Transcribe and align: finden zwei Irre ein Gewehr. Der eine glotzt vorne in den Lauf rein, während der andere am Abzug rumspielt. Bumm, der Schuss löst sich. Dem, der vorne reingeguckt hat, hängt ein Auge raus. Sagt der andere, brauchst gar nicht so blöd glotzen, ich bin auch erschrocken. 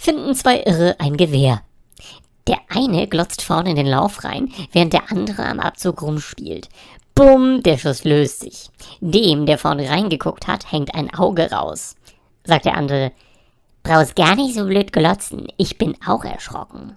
finden 0.00 0.34
zwei 0.34 0.62
Irre 0.62 0.96
ein 0.98 1.18
Gewehr. 1.18 1.60
Der 2.48 2.56
eine 2.70 3.06
glotzt 3.06 3.42
vorne 3.42 3.70
in 3.70 3.76
den 3.76 3.86
Lauf 3.86 4.24
rein, 4.24 4.50
während 4.72 4.94
der 4.94 5.12
andere 5.12 5.44
am 5.44 5.60
Abzug 5.60 6.00
rumspielt. 6.00 6.70
Bumm, 7.14 7.62
der 7.62 7.76
Schuss 7.76 8.04
löst 8.04 8.40
sich. 8.40 8.70
Dem, 9.00 9.44
der 9.44 9.58
vorne 9.58 9.90
reingeguckt 9.90 10.46
hat, 10.46 10.72
hängt 10.72 10.94
ein 10.94 11.12
Auge 11.12 11.50
raus. 11.52 11.96
Sagt 12.44 12.64
der 12.64 12.78
andere, 12.78 13.12
brauchst 13.82 14.16
gar 14.16 14.36
nicht 14.36 14.54
so 14.54 14.64
blöd 14.64 14.90
glotzen, 14.90 15.48
ich 15.58 15.76
bin 15.76 15.94
auch 16.06 16.24
erschrocken. 16.24 16.96